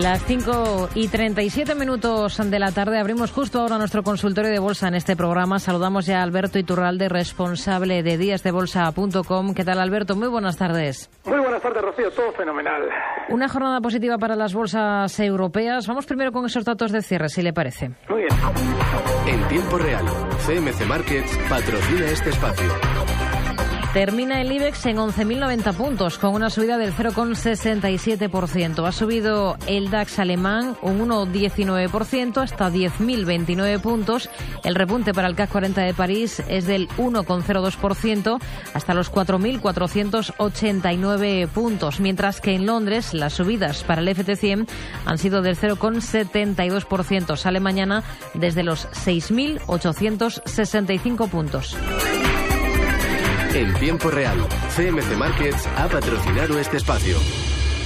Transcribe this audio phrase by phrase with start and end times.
[0.00, 4.88] Las 5 y 37 minutos de la tarde abrimos justo ahora nuestro consultorio de bolsa
[4.88, 5.58] en este programa.
[5.58, 9.52] Saludamos ya a Alberto Iturralde, responsable de díasdebolsa.com.
[9.52, 10.16] ¿Qué tal, Alberto?
[10.16, 11.10] Muy buenas tardes.
[11.26, 12.10] Muy buenas tardes, Rocío.
[12.12, 12.88] Todo fenomenal.
[13.28, 15.86] Una jornada positiva para las bolsas europeas.
[15.86, 17.90] Vamos primero con esos datos de cierre, si le parece.
[18.08, 18.32] Muy bien.
[19.26, 20.06] En tiempo real,
[20.46, 22.70] CMC Markets patrocina este espacio.
[23.92, 28.86] Termina el IBEX en 11.090 puntos, con una subida del 0,67%.
[28.86, 34.30] Ha subido el DAX alemán un 1,19% hasta 10.029 puntos.
[34.62, 38.40] El repunte para el CAC 40 de París es del 1,02%
[38.74, 44.68] hasta los 4.489 puntos, mientras que en Londres las subidas para el FT100
[45.04, 47.36] han sido del 0,72%.
[47.36, 51.76] Sale mañana desde los 6.865 puntos.
[53.54, 54.38] En tiempo real,
[54.76, 57.16] CMC Markets ha patrocinado este espacio.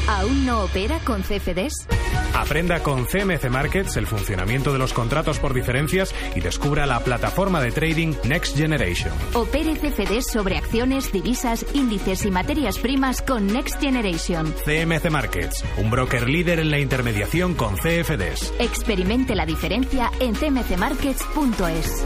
[0.07, 1.87] ¿Aún no opera con CFDs?
[2.35, 7.63] Aprenda con CMC Markets el funcionamiento de los contratos por diferencias y descubra la plataforma
[7.63, 9.11] de trading Next Generation.
[9.33, 14.53] Opere CFDs sobre acciones, divisas, índices y materias primas con Next Generation.
[14.67, 18.53] CMC Markets, un broker líder en la intermediación con CFDs.
[18.59, 22.05] Experimente la diferencia en cmcmarkets.es.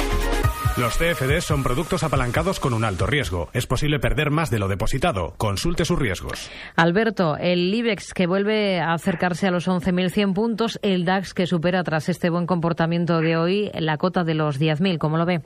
[0.79, 3.49] Los CFDs son productos apalancados con un alto riesgo.
[3.53, 5.33] Es posible perder más de lo depositado.
[5.37, 6.53] Consulte sus riesgos.
[6.77, 11.83] Alberto, el IBEX que vuelve a acercarse a los 11.100 puntos, el DAX que supera
[11.83, 14.99] tras este buen comportamiento de hoy la cota de los 10.000.
[14.99, 15.41] ¿Cómo lo ve?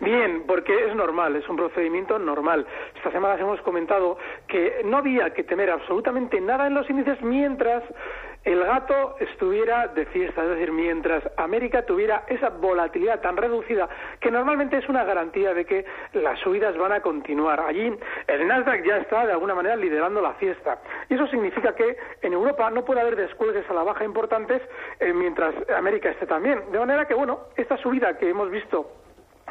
[0.00, 2.66] Bien, porque es normal, es un procedimiento normal.
[2.96, 4.16] Esta semana hemos comentado
[4.48, 7.82] que no había que temer absolutamente nada en los índices mientras
[8.44, 13.88] el gato estuviera de fiesta, es decir, mientras América tuviera esa volatilidad tan reducida
[14.20, 17.60] que normalmente es una garantía de que las subidas van a continuar.
[17.60, 17.92] Allí
[18.26, 20.78] el Nasdaq ya está de alguna manera liderando la fiesta
[21.08, 24.60] y eso significa que en Europa no puede haber descuelgues a la baja importantes
[25.00, 26.60] eh, mientras América esté también.
[26.70, 29.03] De manera que, bueno, esta subida que hemos visto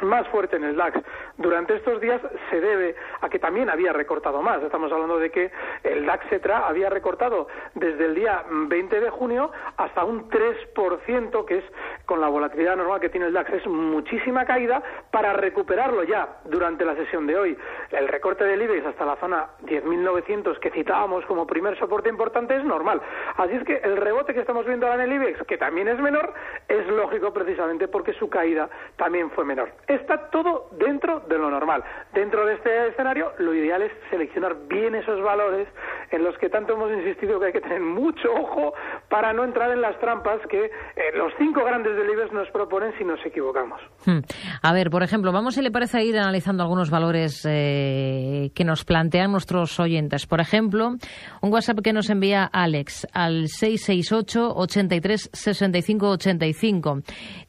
[0.04, 1.00] más fuerte en el DAX
[1.38, 2.20] durante estos días
[2.50, 4.62] se debe a que también había recortado más.
[4.62, 5.50] Estamos hablando de que
[5.82, 11.58] el DAX Cetra había recortado desde el día 20 de junio hasta un 3%, que
[11.58, 11.64] es
[12.06, 16.84] con la volatilidad normal que tiene el DAX, es muchísima caída para recuperarlo ya durante
[16.84, 17.58] la sesión de hoy.
[17.90, 22.64] El recorte del IBEX hasta la zona 10.900 que citábamos como primer soporte importante es
[22.64, 23.00] normal.
[23.36, 25.98] Así es que el rebote que estamos viendo ahora en el IBEX, que también es
[25.98, 26.32] menor,
[26.68, 29.70] es lógico precisamente porque su caída también fue menor
[30.04, 31.84] está todo dentro de lo normal.
[32.12, 35.68] Dentro de este escenario, lo ideal es seleccionar bien esos valores
[36.10, 38.74] en los que tanto hemos insistido que hay que tener mucho ojo
[39.08, 40.70] para no entrar en las trampas que eh,
[41.14, 43.80] los cinco grandes del IBEX nos proponen si nos equivocamos.
[44.06, 44.20] Hmm.
[44.62, 48.84] A ver, por ejemplo, vamos si le parece ir analizando algunos valores eh, que nos
[48.84, 50.26] plantean nuestros oyentes.
[50.26, 50.96] Por ejemplo,
[51.40, 56.98] un WhatsApp que nos envía Alex al 668 83 65 85,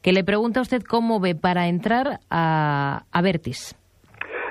[0.02, 3.76] que le pregunta a usted cómo ve para entrar a, a Vertis.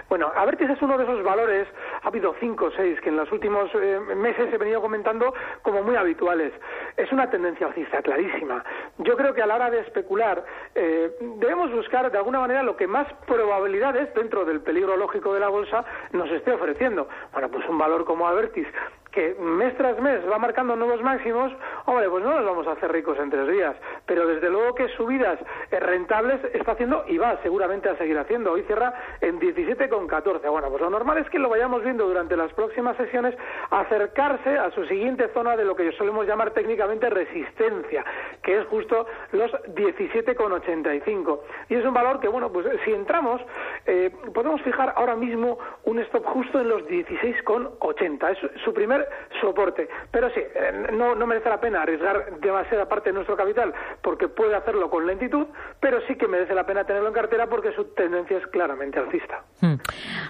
[0.10, 1.68] Bueno, Avertis es uno de esos valores,
[2.06, 5.34] ha habido cinco o seis que en los últimos eh, meses he venido comentando
[5.64, 6.54] como muy habituales.
[6.96, 8.64] Es una tendencia alcista clarísima.
[9.00, 10.46] Yo creo que a la hora de especular
[10.76, 15.40] eh, debemos buscar de alguna manera lo que más probabilidades dentro del peligro lógico de
[15.40, 17.08] la bolsa nos esté ofreciendo.
[17.34, 18.68] Bueno, pues un valor como Avertis
[19.16, 21.52] que mes tras mes va marcando nuevos máximos,
[21.86, 23.76] hombre, pues no nos vamos a hacer ricos en tres días,
[24.06, 25.40] pero desde luego que subidas
[25.72, 28.52] eh, rentables está haciendo y va seguramente a seguir haciendo.
[28.52, 30.52] Hoy cierra en 17,14.
[30.52, 33.34] Bueno, pues lo normal es que lo vayamos viendo durante las próximas sesiones
[33.72, 38.04] acercarse a su siguiente zona de lo que solemos llamar técnicamente resistencia,
[38.44, 41.40] que es justo los 17,85.
[41.70, 43.42] Y es un valor que, bueno, pues si entramos,
[43.86, 48.32] eh, podemos fijar ahora mismo un stop justo en los 16,80.
[48.32, 49.05] Es su primer
[49.42, 49.88] soporte.
[50.12, 54.56] Pero sí, eh, no, merece la pena arriesgar demasiada parte de nuestro capital porque puede
[54.56, 55.48] hacerlo con lentitud,
[55.80, 59.42] pero sí que merece la pena tenerlo en cartera porque su tendencia es claramente alcista.
[59.62, 59.76] Hmm.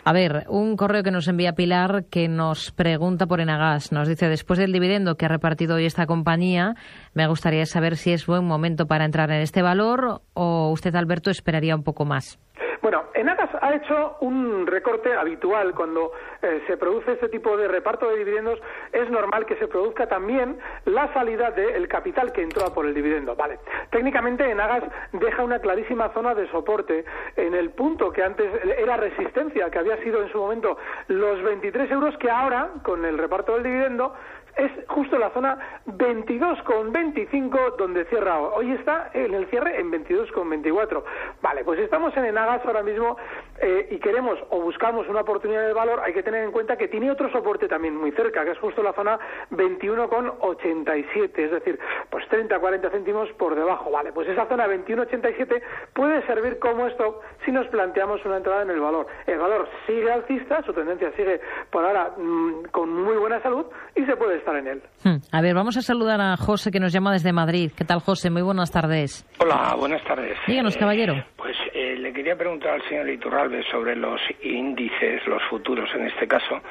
[0.04, 3.92] A ver, un correo que nos envía Pilar que nos pregunta por Enagas.
[3.92, 6.75] Nos dice, después del dividendo que ha repartido hoy esta compañía,
[7.13, 11.30] me gustaría saber si es buen momento para entrar en este valor o usted, Alberto,
[11.30, 12.39] esperaría un poco más.
[12.86, 16.12] Bueno, Enagas ha hecho un recorte habitual cuando
[16.44, 18.60] eh, se produce este tipo de reparto de dividendos.
[18.92, 23.36] Es normal que se produzca también la salida del capital que entró por el dividendo.
[23.36, 23.58] Vale.
[23.90, 24.84] Técnicamente, Enagas
[25.14, 27.06] deja una clarísima zona de soporte
[27.36, 30.78] en el punto que antes era resistencia, que había sido en su momento
[31.08, 34.14] los 23 euros, que ahora, con el reparto del dividendo,
[34.56, 35.57] es justo la zona
[35.88, 38.72] 22,25 donde cierra hoy.
[38.72, 41.04] está en el cierre en 22,24.
[41.42, 43.18] Vale, pues estamos en Enagas ahora mismo
[43.60, 46.88] eh, y queremos o buscamos una oportunidad de valor, hay que tener en cuenta que
[46.88, 49.19] tiene otro soporte también muy cerca, que es justo la zona
[49.52, 51.80] 21,87, es decir,
[52.10, 53.92] pues 30, 40 céntimos por debajo.
[53.92, 55.62] Vale, pues esa zona 21,87
[55.94, 59.07] puede servir como stop si nos planteamos una entrada en el valor.
[59.28, 64.06] El valor sigue alcista, su tendencia sigue por ahora mm, con muy buena salud y
[64.06, 64.81] se puede en él.
[65.03, 65.18] Hmm.
[65.31, 67.71] A ver, vamos a saludar a José que nos llama desde Madrid.
[67.75, 68.30] ¿Qué tal, José?
[68.30, 69.25] Muy buenas tardes.
[69.39, 70.38] Hola, buenas tardes.
[70.47, 71.13] Díganos, caballero.
[71.13, 76.07] Eh, pues eh, le quería preguntar al señor Iturralde sobre los índices, los futuros en
[76.07, 76.62] este caso,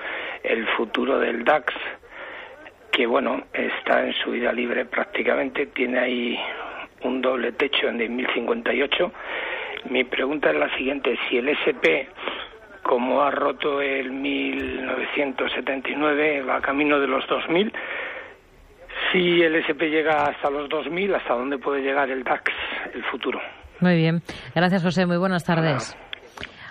[0.42, 1.74] el futuro del DAX,
[2.92, 6.38] que bueno, está en su vida libre prácticamente, tiene ahí
[7.02, 9.12] un doble techo en 1058.
[9.90, 12.08] Mi pregunta es la siguiente, si el SP
[12.84, 17.72] como ha roto el 1979, va camino de los 2000.
[19.10, 22.44] Si el SP llega hasta los 2000, ¿hasta dónde puede llegar el DAX,
[22.94, 23.40] el futuro?
[23.80, 24.22] Muy bien.
[24.54, 25.06] Gracias, José.
[25.06, 25.96] Muy buenas tardes.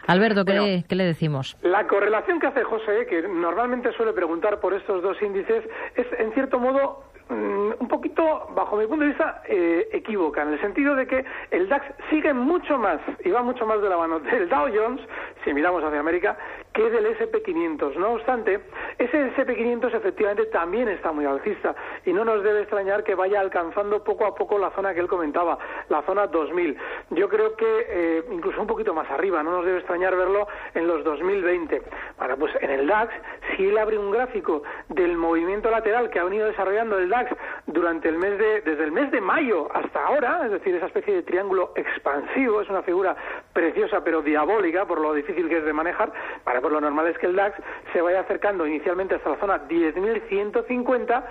[0.08, 1.58] Alberto, ¿qué, ¿qué, le decimos?
[1.64, 5.64] La correlación que hace José, que normalmente suele preguntar por estos dos índices,
[5.96, 10.54] es en cierto modo Mm, un poquito, bajo mi punto de vista, eh, equivoca, en
[10.54, 13.98] el sentido de que el DAX sigue mucho más, y va mucho más de la
[13.98, 15.02] mano del Dow Jones,
[15.44, 16.38] si miramos hacia América,
[16.74, 17.96] que del SP500.
[17.96, 18.60] No obstante,
[18.98, 21.76] ese SP500 efectivamente también está muy alcista,
[22.06, 25.08] y no nos debe extrañar que vaya alcanzando poco a poco la zona que él
[25.08, 25.58] comentaba,
[25.90, 26.78] la zona 2000.
[27.12, 30.88] Yo creo que eh, incluso un poquito más arriba, no nos debe extrañar verlo en
[30.88, 31.82] los 2020.
[32.18, 33.14] Bueno, pues en el DAX,
[33.56, 37.32] si él abre un gráfico del movimiento lateral que ha venido desarrollando el DAX
[37.68, 41.14] durante el mes de, desde el mes de mayo hasta ahora, es decir, esa especie
[41.14, 43.16] de triángulo expansivo, es una figura
[43.54, 46.12] preciosa pero diabólica por lo difícil que es de manejar,
[46.44, 47.56] para pues lo normal es que el DAX
[47.94, 51.24] se vaya acercando inicialmente hasta la zona 10.150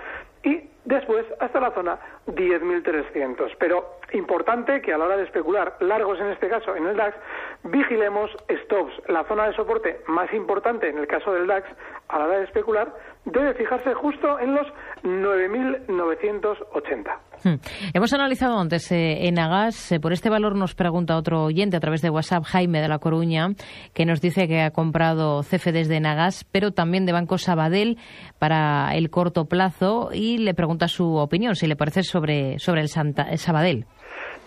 [0.43, 3.55] y después hasta la zona 10.300.
[3.57, 7.15] Pero importante que a la hora de especular largos en este caso en el DAX,
[7.63, 8.29] vigilemos
[8.65, 8.93] stops.
[9.07, 11.67] La zona de soporte más importante en el caso del DAX
[12.09, 12.93] a la hora de especular
[13.25, 14.67] debe fijarse justo en los
[15.03, 17.17] 9.980.
[17.43, 17.55] Hmm.
[17.93, 21.79] Hemos analizado antes eh, en Agas, eh, por este valor nos pregunta otro oyente a
[21.79, 23.49] través de WhatsApp, Jaime de La Coruña,
[23.93, 27.97] que nos dice que ha comprado CFDs de Nagas, pero también de Banco Sabadell
[28.39, 32.89] para el corto plazo y le pregunta su opinión, si le parece sobre, sobre el,
[32.89, 33.85] Santa, Sabadell.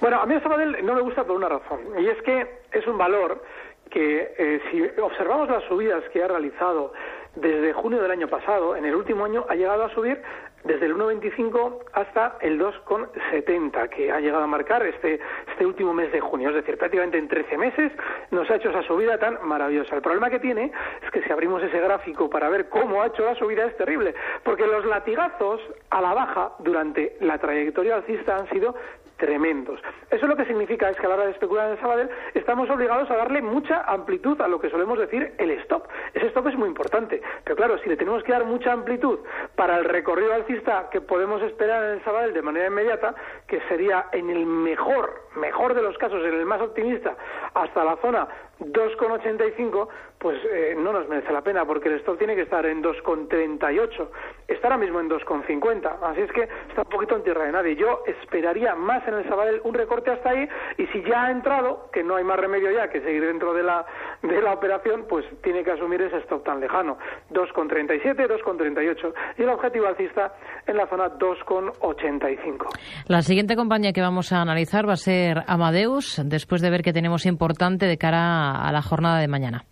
[0.01, 2.87] Bueno, a mí el Sabadell no me gusta por una razón, y es que es
[2.87, 3.43] un valor
[3.91, 6.93] que eh, si observamos las subidas que ha realizado
[7.35, 10.21] desde junio del año pasado, en el último año ha llegado a subir
[10.65, 15.21] desde el 1,25 hasta el 2,70 que ha llegado a marcar este,
[15.51, 16.49] este último mes de junio.
[16.49, 17.93] Es decir, prácticamente en 13 meses
[18.31, 19.95] nos ha hecho esa subida tan maravillosa.
[19.95, 20.73] El problema que tiene
[21.03, 24.15] es que si abrimos ese gráfico para ver cómo ha hecho la subida es terrible,
[24.43, 25.61] porque los latigazos
[25.91, 28.75] a la baja durante la trayectoria alcista han sido
[29.16, 29.80] tremendos.
[30.11, 32.68] Eso lo que significa es que a la hora de especular en el Sabadell estamos
[32.70, 35.88] obligados a darle mucha amplitud a lo que solemos decir el stop.
[36.14, 39.20] Ese stop es muy importante, pero claro, si le tenemos que dar mucha amplitud
[39.54, 43.14] para el recorrido alcista que podemos esperar en el Sabadell de manera inmediata,
[43.46, 47.16] que sería en el mejor, mejor de los casos, en el más optimista,
[47.54, 48.28] hasta la zona
[48.61, 52.83] 2,85, pues eh, no nos merece la pena porque el stop tiene que estar en
[52.83, 54.09] 2,38.
[54.49, 55.99] Está ahora mismo en 2,50.
[56.03, 57.77] Así es que está un poquito en tierra de nadie.
[57.77, 60.49] Yo esperaría más en el Sabadell un recorte hasta ahí
[60.79, 63.63] y si ya ha entrado, que no hay más remedio ya que seguir dentro de
[63.63, 63.85] la,
[64.23, 66.97] de la operación, pues tiene que asumir ese stop tan lejano.
[67.33, 69.15] 2,37, 2,38.
[69.39, 70.35] Y el objetivo alcista
[70.67, 72.69] en la zona 2,85.
[73.09, 76.93] La siguiente compañía que vamos a analizar va a ser Amadeus, después de ver que
[76.93, 79.65] tenemos importante de cara a la jornada de mañana.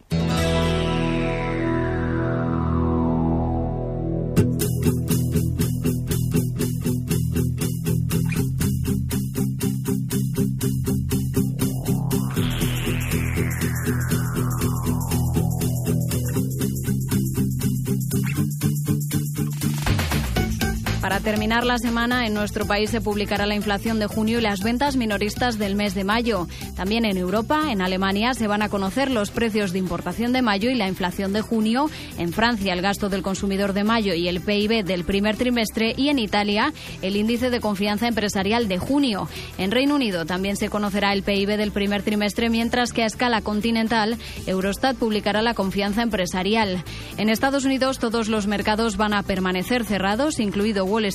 [21.24, 24.94] Terminar la semana, en nuestro país se publicará la inflación de junio y las ventas
[24.94, 26.46] minoristas del mes de mayo.
[26.76, 30.68] También en Europa, en Alemania, se van a conocer los precios de importación de mayo
[30.68, 31.88] y la inflación de junio.
[32.18, 35.94] En Francia, el gasto del consumidor de mayo y el PIB del primer trimestre.
[35.96, 39.26] Y en Italia, el índice de confianza empresarial de junio.
[39.56, 43.40] En Reino Unido también se conocerá el PIB del primer trimestre, mientras que a escala
[43.40, 46.84] continental, Eurostat publicará la confianza empresarial.
[47.16, 51.13] En Estados Unidos, todos los mercados van a permanecer cerrados, incluido Wall Street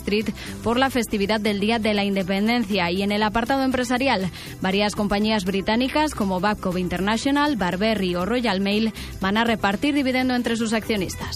[0.63, 4.29] por la festividad del Día de la Independencia y en el apartado empresarial
[4.61, 10.55] varias compañías británicas como Babcock International, Barberry o Royal Mail van a repartir dividendo entre
[10.55, 11.35] sus accionistas.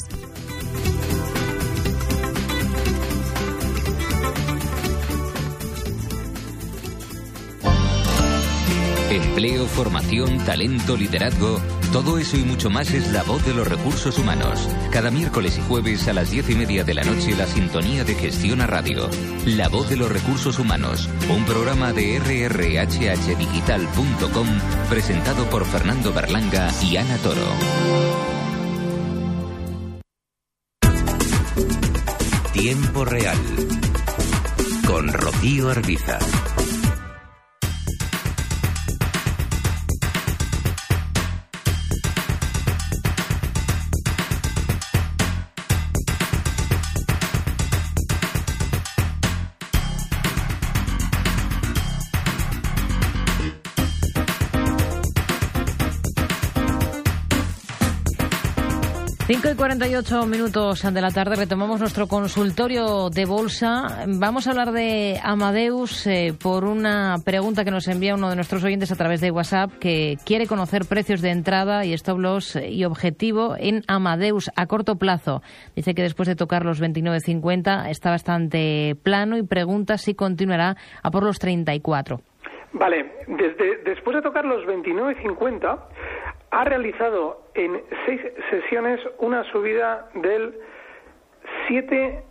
[9.09, 11.82] Empleo, formación, talento, liderazgo.
[11.93, 14.67] Todo eso y mucho más es la voz de los recursos humanos.
[14.91, 18.15] Cada miércoles y jueves a las diez y media de la noche la sintonía de
[18.15, 19.07] Gestión a Radio.
[19.45, 21.07] La voz de los recursos humanos.
[21.29, 24.47] Un programa de rrhhdigital.com
[24.89, 27.45] presentado por Fernando Berlanga y Ana Toro.
[32.53, 33.37] Tiempo real.
[34.87, 36.17] Con Rocío Arbiza.
[59.25, 64.03] 5 y 48 minutos de la tarde retomamos nuestro consultorio de bolsa.
[64.05, 68.65] Vamos a hablar de Amadeus eh, por una pregunta que nos envía uno de nuestros
[68.65, 72.83] oyentes a través de WhatsApp que quiere conocer precios de entrada y stop loss y
[72.83, 75.41] objetivo en Amadeus a corto plazo.
[75.73, 81.11] Dice que después de tocar los 29.50 está bastante plano y pregunta si continuará a
[81.11, 82.19] por los 34.
[82.73, 85.79] Vale, desde después de tocar los 29.50
[86.53, 90.57] ha realizado en seis sesiones una subida del
[91.67, 92.23] 7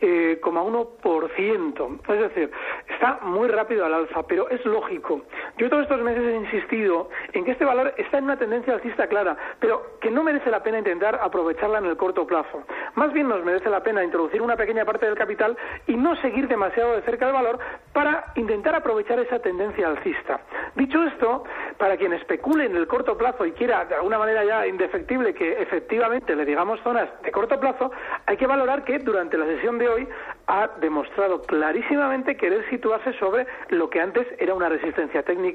[0.00, 2.00] 1%.
[2.08, 2.50] Es decir,
[2.88, 5.22] está muy rápido al alza, pero es lógico.
[5.60, 9.06] Yo todos estos meses he insistido en que este valor está en una tendencia alcista
[9.08, 12.62] clara, pero que no merece la pena intentar aprovecharla en el corto plazo.
[12.94, 15.54] Más bien nos merece la pena introducir una pequeña parte del capital
[15.86, 17.58] y no seguir demasiado de cerca el valor
[17.92, 20.40] para intentar aprovechar esa tendencia alcista.
[20.76, 21.44] Dicho esto,
[21.76, 25.60] para quien especule en el corto plazo y quiera de alguna manera ya indefectible que
[25.60, 27.90] efectivamente le digamos zonas de corto plazo,
[28.24, 30.08] hay que valorar que durante la sesión de hoy
[30.46, 35.49] ha demostrado clarísimamente querer situarse sobre lo que antes era una resistencia técnica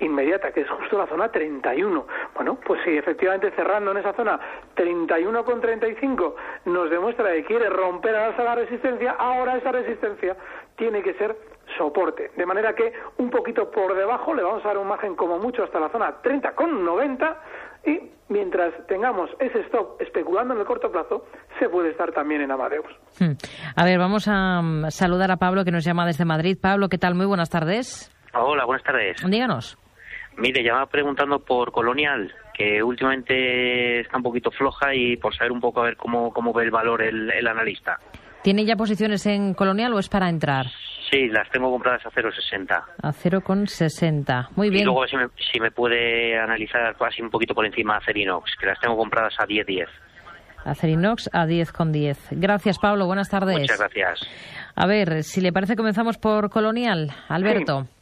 [0.00, 2.06] inmediata, que es justo la zona 31.
[2.34, 4.38] Bueno, pues si efectivamente cerrando en esa zona
[4.76, 6.34] 31,35
[6.66, 10.36] nos demuestra que quiere romper a la resistencia, ahora esa resistencia
[10.76, 11.36] tiene que ser
[11.76, 12.30] soporte.
[12.36, 15.64] De manera que un poquito por debajo le vamos a dar un margen como mucho
[15.64, 17.36] hasta la zona 30,90
[17.86, 21.26] y mientras tengamos ese stop especulando en el corto plazo,
[21.58, 22.86] se puede estar también en Amadeus.
[23.18, 23.32] Hmm.
[23.76, 26.58] A ver, vamos a mm, saludar a Pablo que nos llama desde Madrid.
[26.60, 27.14] Pablo, ¿qué tal?
[27.14, 28.15] Muy buenas tardes.
[28.38, 29.16] Hola, buenas tardes.
[29.26, 29.78] Díganos.
[30.36, 35.60] Mire, llamaba preguntando por Colonial, que últimamente está un poquito floja y por saber un
[35.60, 37.98] poco a ver cómo, cómo ve el valor el analista.
[38.46, 40.66] ¿Tiene ya posiciones en Colonial o es para entrar?
[41.10, 42.84] Sí, las tengo compradas a 0,60.
[43.02, 44.50] A 0,60.
[44.54, 44.82] Muy bien.
[44.82, 48.66] Y luego si me, si me puede analizar así un poquito por encima Acerinox, que
[48.66, 49.88] las tengo compradas a 10,10.
[50.64, 52.16] Acerinox a 10,10.
[52.32, 53.06] Gracias, Pablo.
[53.06, 53.58] Buenas tardes.
[53.58, 54.20] Muchas gracias.
[54.76, 57.10] A ver, si le parece, comenzamos por Colonial.
[57.28, 57.82] Alberto.
[57.82, 57.95] Sí,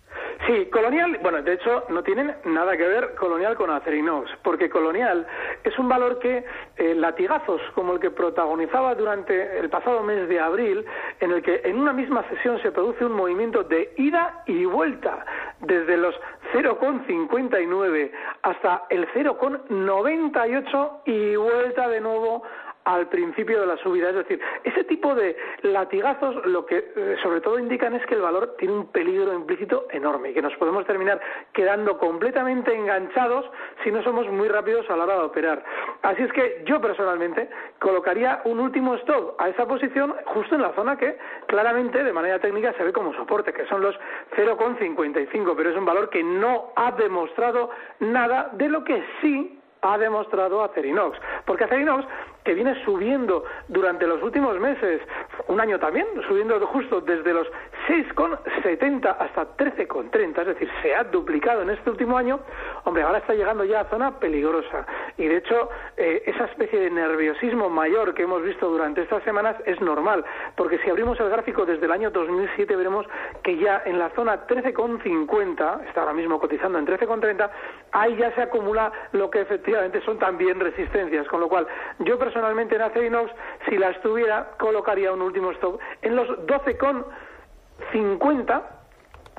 [0.70, 5.26] Colonial, bueno, de hecho no tienen nada que ver Colonial con Acerinox, porque Colonial
[5.62, 6.44] es un valor que
[6.76, 10.84] eh, latigazos como el que protagonizaba durante el pasado mes de abril,
[11.20, 15.24] en el que en una misma sesión se produce un movimiento de ida y vuelta
[15.60, 16.14] desde los
[16.52, 18.10] 0,59
[18.42, 22.42] hasta el 0,98 y vuelta de nuevo
[22.84, 24.10] al principio de la subida.
[24.10, 28.22] Es decir, ese tipo de latigazos lo que eh, sobre todo indican es que el
[28.22, 31.20] valor tiene un peligro implícito enorme y que nos podemos terminar
[31.52, 33.46] quedando completamente enganchados
[33.82, 35.64] si no somos muy rápidos a la hora de operar.
[36.02, 37.48] Así es que yo personalmente
[37.78, 42.38] colocaría un último stop a esa posición justo en la zona que claramente de manera
[42.38, 43.94] técnica se ve como soporte, que son los
[44.36, 49.98] 0,55, pero es un valor que no ha demostrado nada de lo que sí ha
[49.98, 51.18] demostrado Acerinox.
[51.44, 52.06] Porque Acerinox,
[52.42, 55.02] que viene subiendo durante los últimos meses,
[55.48, 57.46] un año también, subiendo justo desde los
[57.88, 62.40] 6,70 hasta 13,30, es decir, se ha duplicado en este último año,
[62.84, 64.86] hombre, ahora está llegando ya a zona peligrosa.
[65.16, 69.54] Y de hecho, eh, esa especie de nerviosismo mayor que hemos visto durante estas semanas
[69.64, 70.24] es normal,
[70.56, 73.06] porque si abrimos el gráfico desde el año 2007 veremos
[73.42, 77.48] que ya en la zona 13,50, está ahora mismo cotizando en 13,30,
[77.92, 81.68] ahí ya se acumula lo que efectivamente son también resistencias, con lo cual
[82.00, 83.30] yo personalmente en Acerinox,
[83.68, 88.62] si la estuviera, colocaría un último stop en los 12,50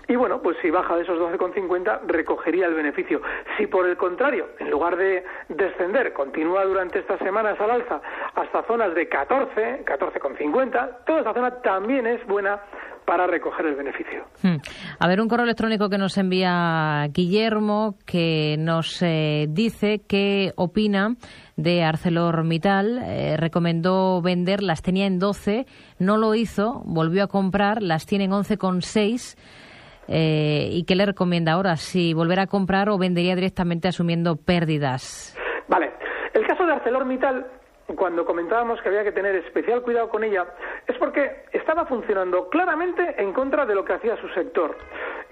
[0.07, 3.21] y bueno, pues si baja de esos 12,50 recogería el beneficio.
[3.57, 8.01] Si por el contrario, en lugar de descender, continúa durante estas semanas al alza
[8.35, 12.62] hasta zonas de 14, 14,50, toda esa zona también es buena
[13.05, 14.25] para recoger el beneficio.
[14.41, 14.57] Hmm.
[15.00, 21.15] A ver, un correo electrónico que nos envía Guillermo que nos eh, dice qué opina
[21.55, 23.01] de ArcelorMittal.
[23.03, 25.65] Eh, recomendó vender, las tenía en 12,
[26.00, 29.38] no lo hizo, volvió a comprar, las tiene en 11,6
[30.07, 31.77] eh, ¿Y qué le recomienda ahora?
[31.77, 35.38] ¿Si volver a comprar o vendería directamente asumiendo pérdidas?
[35.67, 35.91] Vale.
[36.33, 37.45] El caso de ArcelorMittal
[37.95, 40.45] cuando comentábamos que había que tener especial cuidado con ella,
[40.88, 44.75] es porque estaba funcionando claramente en contra de lo que hacía su sector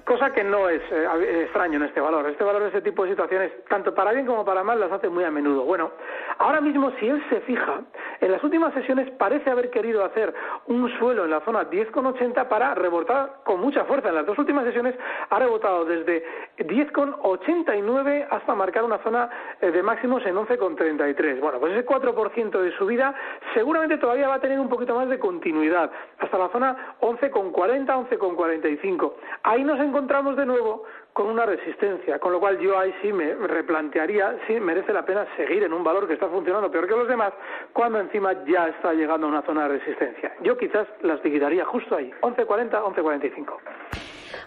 [0.03, 2.27] cosa que no es eh, extraño en este valor.
[2.29, 5.23] Este valor, este tipo de situaciones, tanto para bien como para mal, las hace muy
[5.23, 5.63] a menudo.
[5.63, 5.91] Bueno,
[6.37, 7.81] ahora mismo, si él se fija,
[8.19, 10.33] en las últimas sesiones parece haber querido hacer
[10.67, 14.09] un suelo en la zona 10,80 para rebotar con mucha fuerza.
[14.09, 14.95] En las dos últimas sesiones
[15.29, 16.23] ha rebotado desde
[16.57, 19.29] 10,89 hasta marcar una zona
[19.61, 21.39] eh, de máximos en 11,33.
[21.39, 23.13] Bueno, pues ese 4% de subida
[23.53, 29.13] seguramente todavía va a tener un poquito más de continuidad, hasta la zona 11,40, 11,45.
[29.43, 33.35] Ahí nos encontramos de nuevo con una resistencia, con lo cual yo ahí sí me
[33.35, 37.07] replantearía si merece la pena seguir en un valor que está funcionando peor que los
[37.07, 37.31] demás,
[37.73, 40.33] cuando encima ya está llegando a una zona de resistencia.
[40.41, 43.57] Yo quizás las liquidaría justo ahí, 11.40, 11.45.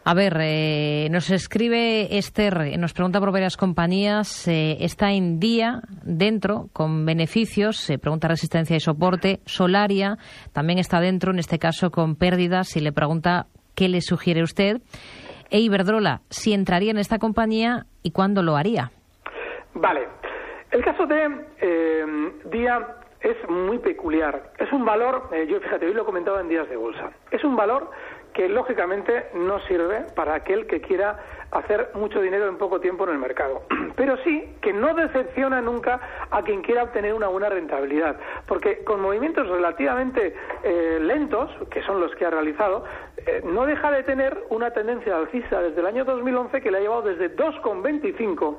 [0.03, 5.83] A ver, eh, nos escribe Esther, nos pregunta por varias compañías, eh, está en día
[6.03, 10.19] dentro con beneficios, se pregunta resistencia y soporte, Solaria
[10.53, 14.81] también está dentro, en este caso con pérdidas, y le pregunta qué le sugiere usted
[15.51, 18.91] e Iberdrola, si entraría en esta compañía y cuándo lo haría.
[19.75, 20.09] Vale.
[20.71, 22.87] El caso de eh, Día
[23.21, 24.53] es muy peculiar.
[24.59, 27.43] Es un valor, eh, yo fíjate, hoy lo he comentado en días de bolsa, es
[27.45, 27.91] un valor
[28.37, 31.19] que lógicamente no sirve para aquel que quiera
[31.53, 33.63] hacer mucho dinero en poco tiempo en el mercado.
[33.97, 39.01] Pero sí que no decepciona nunca a quien quiera obtener una buena rentabilidad, porque con
[39.01, 42.85] movimientos relativamente eh, lentos, que son los que ha realizado,
[43.17, 46.81] eh, no deja de tener una tendencia alcista desde el año 2011 que le ha
[46.83, 48.59] llevado desde 2,25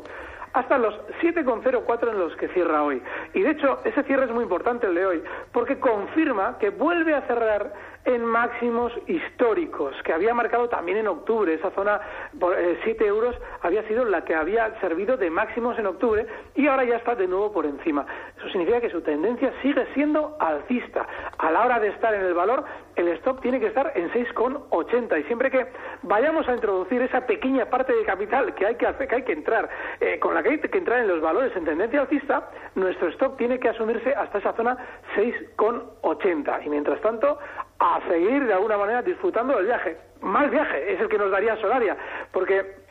[0.54, 3.00] hasta los 7,04 en los que cierra hoy.
[3.36, 7.14] Y de hecho, ese cierre es muy importante el de hoy, porque confirma que vuelve
[7.14, 7.74] a cerrar
[8.08, 11.54] en máximos históricos, que había marcado también en octubre.
[11.54, 12.00] Esa zona
[12.40, 16.68] por 7 eh, euros había sido la que había servido de máximos en octubre y
[16.68, 18.06] ahora ya está de nuevo por encima.
[18.38, 21.06] Eso significa que su tendencia sigue siendo alcista.
[21.38, 22.64] A la hora de estar en el valor,
[22.96, 25.68] el stop tiene que estar en 6,80 y siempre que
[26.04, 29.34] vayamos a introducir esa pequeña parte de capital que hay que hacer, que hay que
[29.34, 33.10] entrar, eh, con la que hay que entrar en los valores en tendencia alcista, nuestro
[33.10, 34.78] stop tiene que asumirse hasta esa zona
[35.16, 37.38] 6,80 y mientras tanto
[37.80, 39.98] a seguir de alguna manera disfrutando del viaje.
[40.22, 41.96] Mal viaje es el que nos daría Solaria,
[42.32, 42.88] porque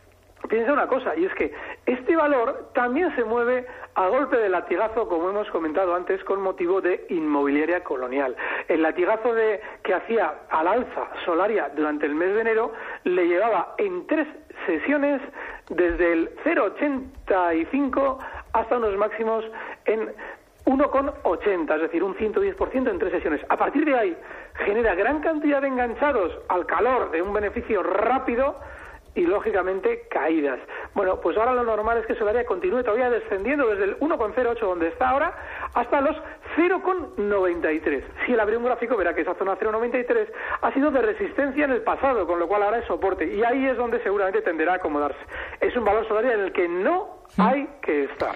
[0.49, 1.53] piensa una cosa, y es que
[1.87, 6.81] este valor también se mueve a golpe de latigazo, como hemos comentado antes, con motivo
[6.81, 8.37] de inmobiliaria colonial.
[8.69, 12.73] El latigazo de, que hacía al alza Solaria durante el mes de enero
[13.05, 14.29] le llevaba en tres
[14.67, 15.21] sesiones
[15.71, 18.19] desde el 0,85
[18.53, 19.45] hasta unos máximos
[19.87, 20.13] en
[20.67, 23.41] 1,80, es decir, un 110% en tres sesiones.
[23.49, 24.17] A partir de ahí
[24.65, 28.57] genera gran cantidad de enganchados al calor de un beneficio rápido
[29.17, 30.61] y lógicamente caídas.
[30.95, 34.89] Bueno, pues ahora lo normal es que Solaria continúe todavía descendiendo desde el 1,08 donde
[34.89, 35.35] está ahora
[35.75, 36.17] hasta los
[36.57, 38.03] 0,93.
[38.25, 40.29] Si él abre un gráfico verá que esa zona 0,93
[40.61, 43.67] ha sido de resistencia en el pasado, con lo cual ahora es soporte y ahí
[43.67, 45.19] es donde seguramente tenderá a acomodarse.
[45.61, 48.33] Es un valor Solaria en el que no hay que estar.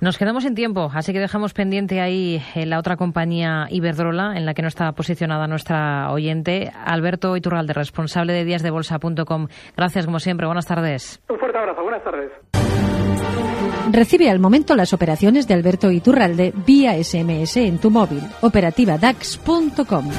[0.00, 4.46] Nos quedamos en tiempo, así que dejamos pendiente ahí eh, la otra compañía Iberdrola, en
[4.46, 9.48] la que no está posicionada nuestra oyente, Alberto Iturralde, responsable de díasdebolsa.com.
[9.76, 10.46] Gracias, como siempre.
[10.46, 11.22] Buenas tardes.
[11.28, 11.82] Un fuerte abrazo.
[11.82, 12.30] Buenas tardes.
[13.92, 18.22] Recibe al momento las operaciones de Alberto Iturralde vía SMS en tu móvil.
[18.40, 20.10] Operativa DAX.com.